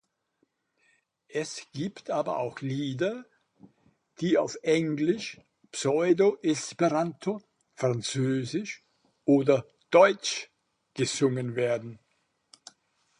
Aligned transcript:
Es 1.27 1.67
gibt 1.73 2.09
aber 2.09 2.39
auch 2.39 2.61
Lieder, 2.61 3.23
die 4.19 4.39
auf 4.39 4.57
Englisch, 4.63 5.39
Pseudo-Esperanto, 5.71 7.43
Französisch 7.75 8.83
oder 9.25 9.63
Deutsch 9.91 10.49
gesungen 10.95 11.55
werden. 11.55 11.99